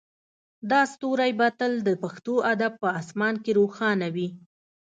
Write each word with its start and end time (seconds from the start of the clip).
دا 0.71 0.81
ستوری 0.93 1.31
به 1.39 1.47
تل 1.59 1.73
د 1.87 1.89
پښتو 2.03 2.33
ادب 2.53 2.73
په 2.83 2.87
اسمان 3.01 3.35
کې 3.43 3.51
روښانه 3.59 4.07
وي 4.15 4.29